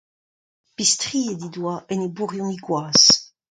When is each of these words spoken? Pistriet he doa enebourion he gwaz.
Pistriet 0.75 1.37
he 1.41 1.47
doa 1.53 1.75
enebourion 1.93 2.51
he 2.53 2.57
gwaz. 2.65 3.01